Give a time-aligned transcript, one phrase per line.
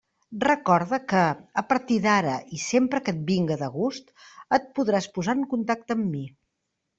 [0.43, 1.25] Recorda que,
[1.61, 4.09] a partir d'ara i sempre que et vinga de gust,
[4.59, 6.25] et podràs posar en contacte amb mi.